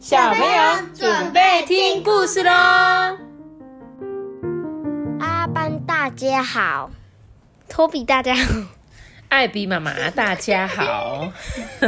[0.00, 2.50] 小朋友准备听故事喽！
[5.20, 6.90] 阿班大家好，
[7.68, 8.62] 托比大家好，
[9.28, 11.30] 艾比妈妈大家好。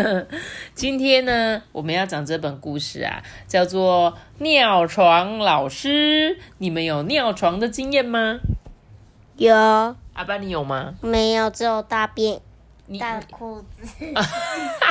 [0.74, 6.36] 今天呢，我们要讲这本故事啊，叫做《尿床老师》。
[6.58, 8.40] 你们有尿床的经验吗？
[9.38, 10.92] 有阿班，你有吗？
[11.00, 11.48] 没有？
[11.48, 12.42] 只有大便。
[12.86, 13.86] 你大裤子，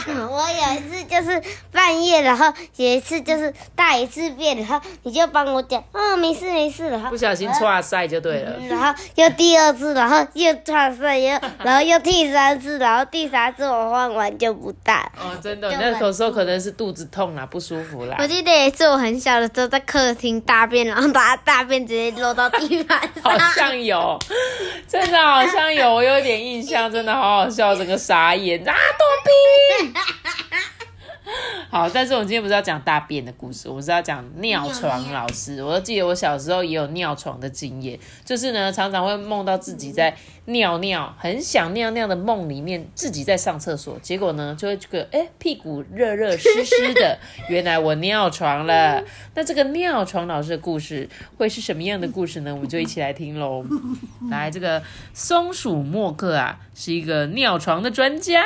[0.07, 15.11] 我有一次就是半夜，然后有一次就是大一次便，然后你就帮我讲，哦，没事没事，然后不小心错塞就对了，然后又第二次，然后又穿塞，又 然后又第三次，然后第三次我换完就不大。
[15.17, 18.15] 哦，真的，那有时候可能是肚子痛啦，不舒服啦。
[18.19, 24.17] 我记得有一次我很小的时候在客厅大便，然后把大便直接落到地板上，好像有，
[24.87, 27.75] 真的好像有，我有点印象，真的好好笑。
[27.81, 28.75] 整个傻眼啊！
[28.99, 29.93] 逗逼。
[31.71, 35.63] 好，但是我们今天不是要讲大便的故事，我们是要讲尿床老师。
[35.63, 40.13] 我都记得我小时候也有尿床的经验，就是呢，常常会梦到自己在
[40.47, 49.01] 尿尿，很想尿尿的梦里面，自己在上厕所，结果呢，就会觉得哎，屁股热热湿湿的， 原来我尿床了。
[49.33, 52.53] 那这个尿床老师的故事会是什么样的故事呢？
[52.53, 53.63] 我们就一起来听喽。
[54.29, 54.83] 来，这个
[55.13, 58.43] 松鼠默克啊，是一个尿床的专家。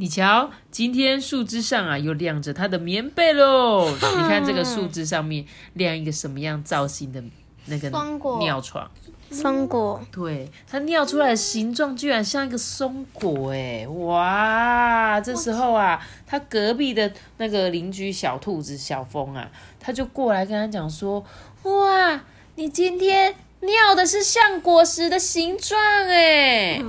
[0.00, 3.86] 你瞧，今天树枝上啊，又晾着它的棉被喽。
[3.90, 7.22] 你看这个树枝上面晾一个什么样造型的
[7.66, 7.90] 那个
[8.38, 8.90] 尿床？
[9.30, 10.00] 松果。
[10.10, 13.86] 对，它尿出来的形状居然像一个松果哎！
[13.88, 21.22] 哇，这时候啊，他隔壁的那个邻居小兔子小峰啊，他就过来跟他讲说：
[21.64, 22.22] 哇，
[22.54, 23.34] 你今天。
[23.62, 26.82] 尿的是像果实的形状哎，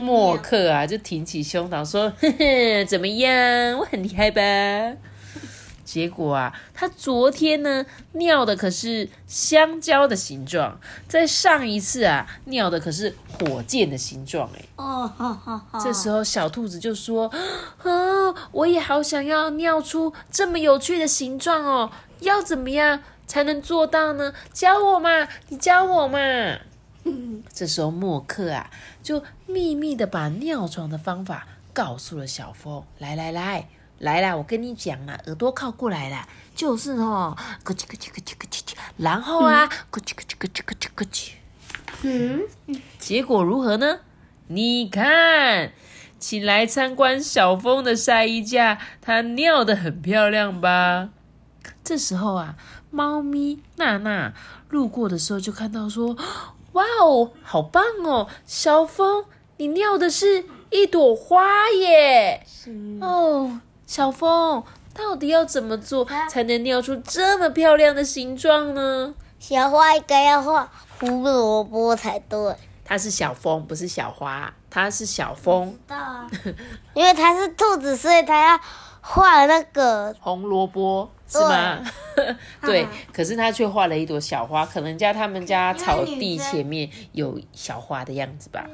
[0.00, 3.78] 默克啊就挺起胸膛说：“呵呵，怎么样？
[3.78, 4.40] 我很厉害吧？”
[5.84, 14.64] 结果啊，他昨天呢尿的可是香蕉的形状，在上一次啊尿的可是火箭的形状哎。
[14.76, 15.78] 哦，好好好。
[15.78, 17.30] 这时候小兔子就说
[17.84, 24.32] ：“啊，我也好想要尿出这么有趣的形状哦，要怎么样？”才能做到呢？
[24.52, 26.18] 教我嘛，你教我嘛。
[27.52, 28.70] 这时候默克啊，
[29.02, 32.82] 就秘密的把尿床的方法告诉了小峰。
[32.98, 38.62] 来来来，来啦，我跟你讲啊，耳朵靠过来啦，就是哦，咯叽咯叽咯叽咯叽，
[38.96, 41.30] 然后啊，咯叽咯叽咯叽咯叽咯叽。
[42.02, 42.42] 嗯，
[42.98, 44.00] 结果如何呢？
[44.48, 45.72] 你看，
[46.18, 51.10] 请来参观小峰的晒衣架，他尿的很漂亮吧？
[51.86, 52.56] 这时候啊。
[52.90, 54.32] 猫咪娜娜
[54.70, 56.16] 路过的时候，就看到说
[56.72, 59.26] ：“哇哦，好棒哦，小峰，
[59.58, 62.46] 你尿的是一朵花耶！
[63.02, 64.64] 哦，小峰，
[64.94, 69.12] 到底要怎么做才能尿出这么漂亮的形状呢？
[69.38, 72.56] 小花应该要画胡萝卜才对。
[72.82, 75.76] 它是小峰，不是小花，它是小峰。
[76.94, 78.60] 因为它是兔子，所以它要
[79.02, 81.82] 画那个红萝卜。”是吗？
[82.62, 88.66] 对， 可是他却画了一朵小花，可能家他们家草地前面有小花的样子吧。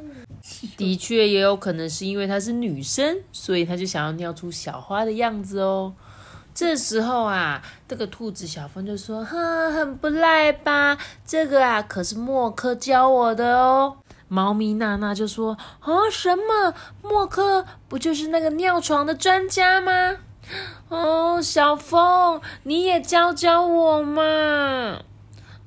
[0.77, 5.95] 的确，也有可能是因为她是女生，所以她就想要尿出小花的样子哦。
[6.55, 10.99] 这时候啊，这个兔子小峰就说：“哼，很不赖吧？
[11.25, 13.97] 这个啊，可是默克教我的哦。”
[14.29, 16.75] 猫咪娜娜就说：“啊，什么？
[17.03, 20.17] 默克不就是那个尿床的专家吗？”
[20.89, 25.01] 哦，小峰，你也教教我嘛！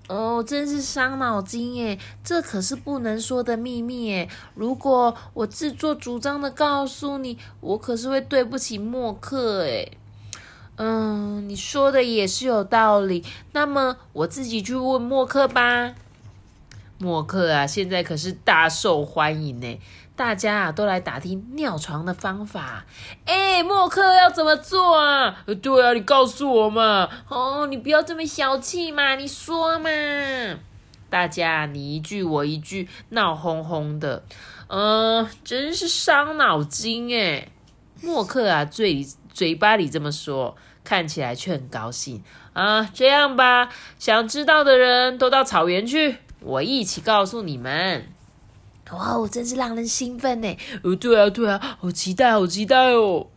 [0.07, 4.29] 哦，真是伤脑筋耶，这可是不能说的秘密耶。
[4.53, 9.87] 如果我自作主张的告诉你，我可是会对不起默克哎。
[10.75, 13.23] 嗯，你说的也是有道理。
[13.53, 15.95] 那么我自己去问默克吧。
[16.99, 19.79] 默克啊，现在可是大受欢迎呢。
[20.15, 22.85] 大家啊，都来打听尿床的方法。
[23.25, 25.43] 哎，默克要怎么做啊？
[25.61, 27.09] 对啊，你告诉我嘛。
[27.27, 29.89] 哦，你不要这么小气嘛，你说嘛。
[31.09, 34.23] 大家你一句我一句，闹哄哄的，
[34.67, 37.49] 嗯，真是伤脑筋哎。
[38.01, 42.23] 默克啊，嘴嘴巴里这么说，看起来却很高兴
[42.53, 42.89] 啊。
[42.93, 43.69] 这样吧，
[43.99, 48.07] 想知道的人都到草原去，我一起告诉你们。
[48.91, 50.57] 哇哦，真是让人兴奋呢！
[50.83, 53.27] 哦，对啊，对啊，好期待，好期待哦！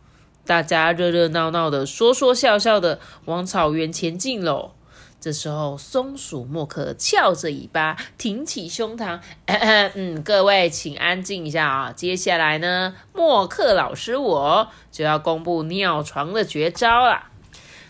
[0.45, 4.71] 大家热热闹闹的，说说笑笑的往草原前进喽。
[5.19, 9.19] 这时候，松鼠默克翘着尾巴，挺起胸膛。
[9.47, 11.91] 嗯，各位请安静一下啊！
[11.91, 17.23] 接下来呢，默克老师我就要公布尿床的绝招了。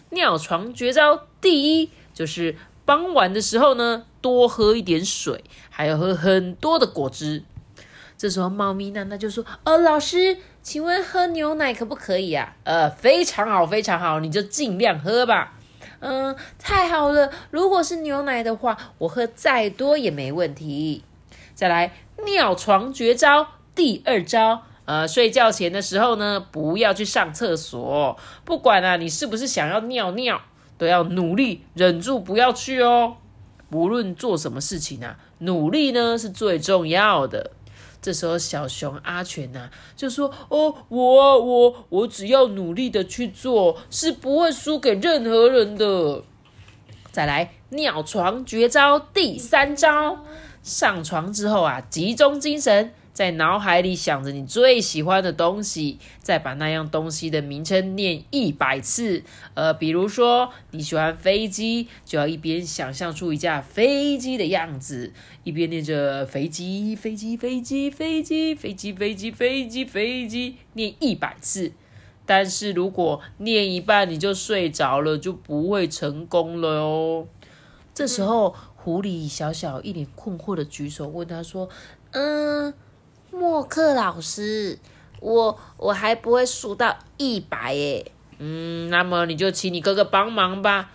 [0.09, 7.43] 尿床绝招第一就是傍晚的时候呢，多喝一点水，还要喝很多的果汁。
[8.17, 15.53] 这时候，猫咪娜娜就说：“哦，老师，请问喝牛奶可不可以啊？”呃，非常好，非常好，你就尽量喝吧。
[16.01, 21.03] 嗯，太好了，如果是牛奶的话，我喝再多也没问题。
[21.55, 21.93] 再来，
[22.25, 24.63] 尿床绝招第二招。
[24.83, 28.17] 呃，睡觉前的时候呢，不要去上厕所。
[28.43, 30.41] 不管啊，你是不是想要尿尿，
[30.77, 33.17] 都要努力忍住不要去哦。
[33.71, 37.51] 无论做什么事情啊，努力呢是最重要的。
[38.01, 46.23] 这时候，小熊阿全呐就说：“哦，我我我只要努力的去做，是不会输给任何人的。”
[47.11, 50.23] 再来，尿床绝招第三招，
[50.63, 52.93] 上床之后啊，集中精神。
[53.19, 59.23] 在脑海里想着你最喜欢的东西，再把那样东西的名称念一百次。
[59.55, 65.11] 呃，比如说你喜欢飞机，就要一边想象出一架飞机的样子，
[65.43, 71.73] 一边念着飞机、飞机、飞机、飞机、飞机、飞机、飞机、飞机，念一百次。
[72.25, 77.27] 但是如果念一半你就睡着了，就不会成功了哦。
[77.93, 81.67] 这时候，狐狸小小一脸困惑的举手问他说
[82.11, 82.73] ：“嗯。”
[83.31, 84.77] 默克老师，
[85.19, 88.11] 我我还不会数到一百耶。
[88.39, 90.89] 嗯，那么你就请你哥哥帮忙吧。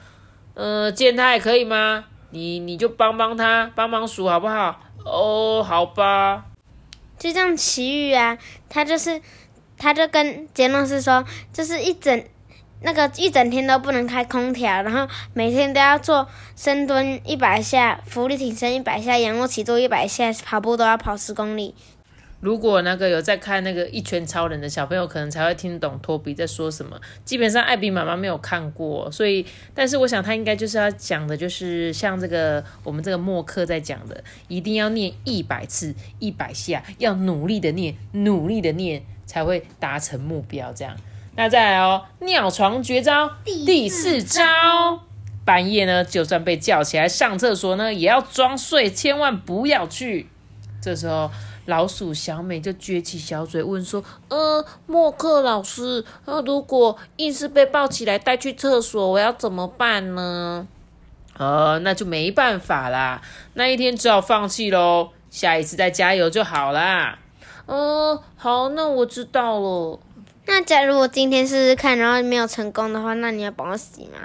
[0.55, 2.05] 呃，见他可以吗？
[2.31, 4.81] 你你就帮帮他，帮忙数好不好？
[5.05, 6.45] 哦，好吧。
[7.19, 8.37] 就这样，奇遇啊，
[8.69, 9.21] 他就是，
[9.79, 12.25] 他就跟杰诺斯说，就是一整
[12.83, 16.27] 那个一整天都不能开空调，然后每天都要做
[16.57, 21.75] 深蹲一百下，浮力挺身一百下，仰卧起坐一百下，跑步都要跑十公里。
[22.45, 27.01] 如果那个有在看那个一拳超人的小朋友，可能才会听懂托比在说什么。
[27.25, 40.71] 基本上艾比妈妈没有看过，所以，但是我想他应该就是要讲的，就是像这个我们这个默克在讲的，一定要念一百次、一百下，要努力的念，努力的念，才会达成目标。
[40.75, 40.95] 这样，
[41.37, 44.43] 那再来哦，尿床绝招第四招，
[45.47, 50.27] 半夜呢，就算被叫起来上厕所呢，也要装睡，千万不要去。
[50.83, 51.31] 这时候。
[51.67, 60.67] 老鼠小美就撅起小嘴问说：“呃，默克老师，呃，如果硬是被抱起来带去厕所，我要怎么办呢？”
[61.37, 63.21] 呃，那就没办法啦，
[63.55, 67.19] 那一天只好放弃喽，下一次再加油就好啦。
[67.67, 69.99] 哦，好，那我知道了。
[70.47, 74.19] 那假如我今天试试看，然后没有成功的话，那你要帮我洗吗？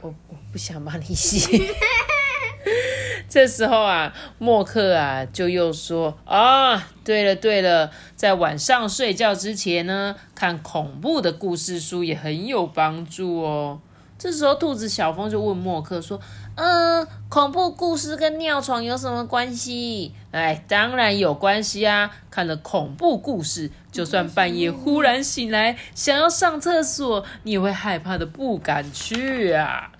[0.00, 1.68] 我我不想帮你洗。
[3.28, 13.80] 这时候啊，默克啊就又说啊，对了对了，在晚上睡觉之前呢，看恐怖的故事书也很有帮助哦。
[14.18, 16.20] 这时候，兔子小峰就问默克说
[16.56, 22.10] ：“嗯，恐怖故事跟尿床有什么关系？”哎，当然有关系啊！
[22.30, 29.90] 看了恐怖故事，就算半夜忽然醒来想要上厕所，你也会害怕的不敢去啊。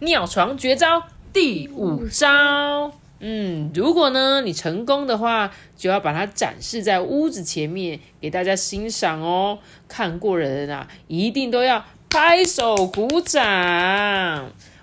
[0.00, 1.04] 尿床绝招。
[1.32, 9.58] 第五招，嗯，如果呢你成功的话，就要把它展示在屋子前面给大家欣赏哦。
[9.88, 13.40] 看过人啊，一定都要拍手鼓掌。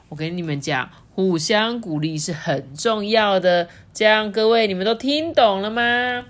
[0.10, 3.68] 我跟你们讲，互相鼓励是很重要的。
[3.94, 6.26] 这样各位你们都听懂了吗？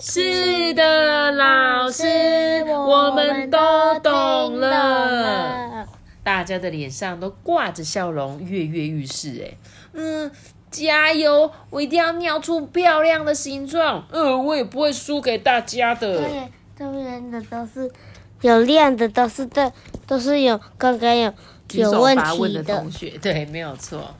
[0.00, 2.04] 是的，老师，
[2.64, 3.58] 我们都
[4.00, 5.67] 懂了。
[6.28, 9.42] 大家的脸上都挂着笑容，跃跃欲试。
[9.42, 9.56] 哎，
[9.94, 10.30] 嗯，
[10.70, 11.50] 加油！
[11.70, 14.06] 我一定要尿出漂亮的形状。
[14.10, 16.18] 呃，我也不会输给大家的。
[16.18, 17.90] 对，这边的都是
[18.42, 19.72] 有亮的，都是对，
[20.06, 21.32] 都是有刚刚有
[21.72, 23.18] 有问题的同学。
[23.22, 24.14] 对，没有错。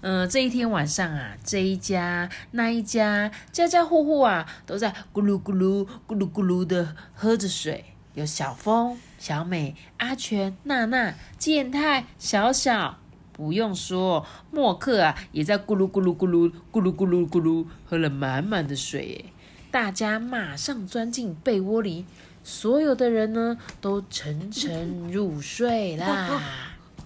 [0.00, 7.84] 嗯，这一天晚上啊，这一家那一家，家家户户啊，都在咕噜咕噜咕噜咕噜的喝着水。
[8.14, 12.98] 有小峰、小美、阿全、娜娜、健太、小小，
[13.32, 19.26] 不用说，默克啊，也在咕噜咕噜咕噜咕噜咕噜咕噜喝了满满的水。
[19.70, 22.04] 大家马上钻进被窝里，
[22.44, 26.40] 所有的人呢都沉沉入睡啦。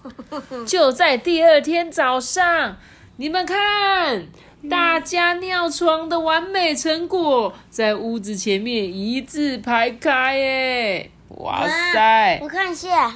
[0.67, 2.77] 就在第二天早上，
[3.17, 4.25] 你们看。
[4.69, 11.11] 大家尿床的完美成果，在屋子前面一字排开耶！
[11.29, 13.13] 哇塞，我看一下，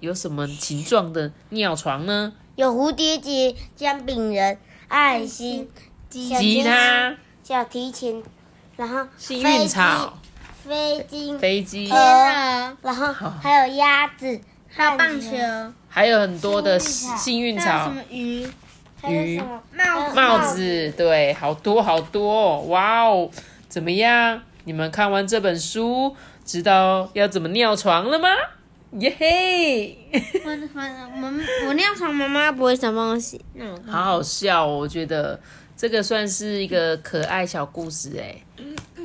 [0.00, 2.34] 有什么形状的尿床呢？
[2.56, 5.68] 有蝴蝶结、姜饼人、爱心、
[6.10, 8.22] 吉他、小提琴，
[8.76, 10.18] 然后幸运草、
[10.62, 13.12] 飞机、飞机，然后
[13.42, 15.30] 还有鸭子，还有棒球。
[15.88, 17.84] 还有很多的幸运草。
[17.84, 18.50] 什、么鱼，还
[19.08, 20.16] 鱼帽子？
[20.16, 23.30] 帽子，对，好多好多，哇哦！
[23.68, 24.42] 怎么样？
[24.64, 28.28] 你们看完这本书，知道要怎么尿床了吗？
[28.98, 29.98] 耶嘿！
[30.44, 30.56] 我我
[31.22, 33.44] 我我尿床，妈妈不会想帮我洗。
[33.54, 35.38] 嗯好好笑哦，我觉得
[35.76, 38.36] 这个算是一个可爱小故事哎。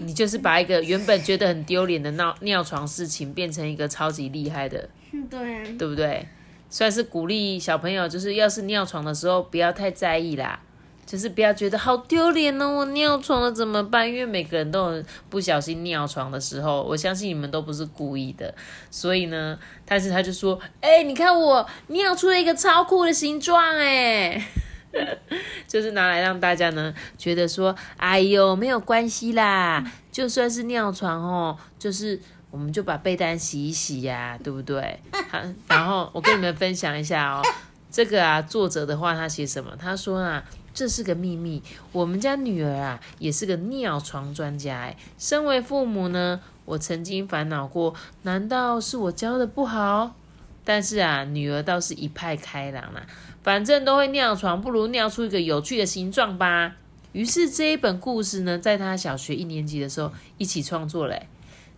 [0.04, 4.90] 你就是把一个原本觉得很丢脸的尿尿床事情，变成一个超级厉害的，
[5.30, 6.26] 对啊，对不对？
[6.72, 10.60] 算是鼓励小朋友，就是要是尿床的时候不要太在意啦，
[11.06, 14.10] 就是不要觉得好丢脸哦，我尿床了怎么办？
[14.10, 18.56] 因为每个人都有不小心尿床的时候，我相信你们都不是故意的，
[18.90, 24.48] 所以呢，但是他就说，哎、你看我尿出了一个超酷的形状，哎。
[25.70, 32.20] 就是拿来让大家呢觉得说，哎呦没有关系啦，就算是尿床哦，就是
[32.52, 35.00] 我们就把被单洗一洗呀、对不对？
[35.30, 37.42] 好，然后我跟你们分享一下哦，
[37.90, 39.76] 这个啊作者的话他写什么？
[39.80, 40.44] 他说啊。
[40.74, 44.96] 这是个秘密，我们家女儿啊也是个尿床专家哎。
[45.18, 50.16] 身为父母呢，我曾经烦恼过，难道是我教的不好？
[50.64, 53.06] 但是啊，女儿倒是一派开朗啦、
[53.44, 56.74] 反正都会尿床，不如尿出一个有趣的形状吧。
[57.12, 61.28] 于是这一本故事呢，在他小学一年级的时候一起创作嘞。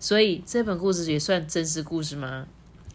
[0.04, 2.46] 所以这本故事也算真实故事吗？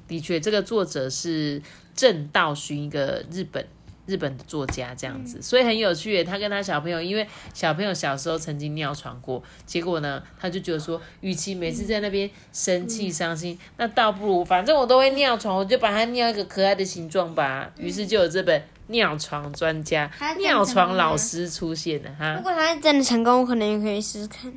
[0.06, 1.62] 的确，这个作者是
[1.96, 3.66] 正道寻，一个日本
[4.04, 6.22] 日本的作家，这样子，所以很有趣耶。
[6.22, 17.72] 他跟他小朋友，因为小朋友小时候曾经尿床过，结果呢，他就觉得说，与其每次在那边生气伤心，那倒不如反正我都会尿床，我就把它尿一个可爱的形状吧。
[17.78, 22.42] 于是就有这本尿床专家尿床老师出现了哈如。
[22.42, 24.52] 果他真的成功，我可能也可以试试看。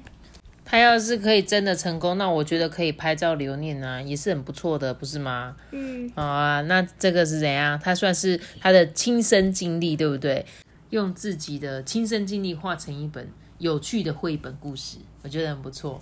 [0.72, 5.54] 他要是可以真的成功，那我觉得可以拍照留念啊，也是很不错的，不是吗？
[5.72, 7.78] 嗯，好啊，那这个是怎样？
[7.78, 10.46] 他算是他的亲身经历，对不对？
[10.92, 16.02] 用自己的亲身经历画成一本有趣的绘本故事，我觉得很不错。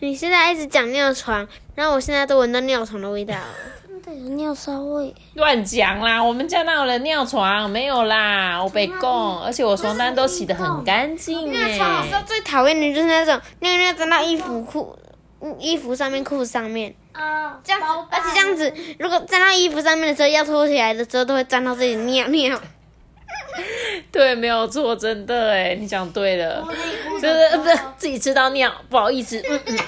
[0.00, 1.46] 你现在一直讲尿床，
[1.76, 3.54] 然后我现在都闻到尿床的味道了。
[4.02, 5.14] 真的有尿骚味。
[5.34, 6.22] 乱讲啦！
[6.22, 7.68] 我们家那有人尿床？
[7.68, 12.22] 没有啦，我被供，而且我床单都洗得很干净尿床有时候。
[12.24, 14.96] 最讨厌的就是那种尿尿沾到衣服裤、
[15.42, 22.58] 嗯衣服上面、裤子上面，啊，这样子，而且这样子，如果沾到衣服上面的时候，要脱起来的时候都会沾到自己尿尿。
[24.12, 26.66] 对，没有错，真的哎，你讲对了。
[27.20, 29.40] 就是呃不是自己吃到尿，不好意思。
[29.48, 29.78] 嗯嗯。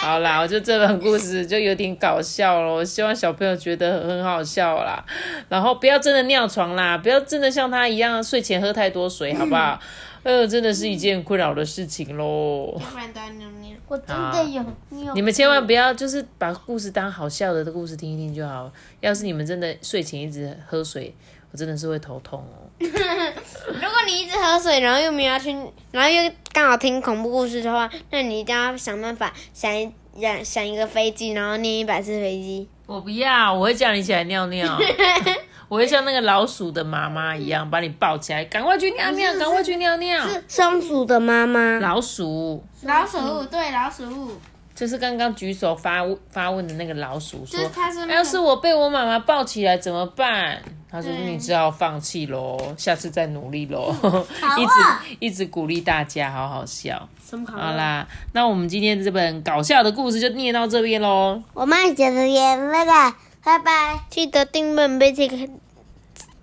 [0.00, 5.04] 好啦，我觉得这本故事就有点搞笑了，我希望小朋友觉得很好笑啦。
[5.48, 9.78] 然后不要真的尿床啦，不要真的像他一样睡前喝太多水，好不好？
[10.22, 12.80] 呃，真的是一件困扰的事情喽。
[12.92, 13.76] 不然都要尿尿。
[13.86, 15.12] 我真的有尿。
[15.14, 18.72] 你们千万不要就是把故事当好笑的故事听一听就好。
[19.00, 21.14] 要是你们真的睡前一直喝水，
[21.54, 22.66] 我真的是会头痛哦。
[22.80, 25.56] 如果你一直喝水，然后又没有要去，
[25.92, 29.88] 然后又刚好听恐怖故事的话，那你一定要想办法想一
[30.20, 32.68] 想想一个飞机，然后念一百次飞机。
[32.86, 34.76] 我不要，我会叫你起来尿尿。
[35.68, 40.26] 我会像那个老鼠的妈妈一样，把你抱起来，赶快去尿尿，赶快去尿尿。
[40.26, 44.40] 是松鼠的妈妈，老鼠老鼠对老鼠，
[44.74, 50.60] 就是刚刚举手发问发问的那个老鼠说就是他说那个要是我被我妈妈抱起来怎么办？
[50.94, 53.92] 他说你只好放弃喽，下次再努力喽。
[54.56, 57.08] 一直一直鼓励大家，好好笑。
[57.48, 61.42] 好啦，那我们今天这本搞笑的故事就念到这边喽。
[61.52, 64.04] 我们讲的也那个，拜拜。
[64.08, 65.26] 记得订阅我们并且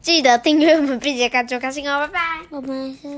[0.01, 2.19] 记得订阅我们并且看就开心哦，拜拜。
[2.49, 3.09] 我们是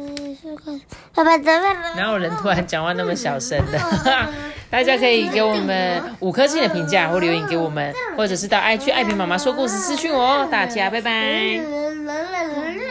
[1.15, 1.73] 拜拜拜拜。
[1.95, 3.79] 哪有人突然讲话那么小声的？
[4.69, 10.47] 大家可以给我们五颗星的评价或留言给我们，或者是到 IG 爱萍妈妈说故事私讯我哦。
[10.51, 11.61] 大家拜拜。